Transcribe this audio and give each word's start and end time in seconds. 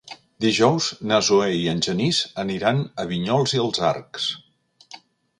Dijous 0.43 0.85
na 1.09 1.17
Zoè 1.25 1.49
i 1.57 1.67
en 1.73 1.83
Genís 1.87 2.21
aniran 2.43 2.81
a 3.03 3.05
Vinyols 3.11 3.53
i 3.57 3.61
els 3.65 3.83
Arcs. 3.91 4.27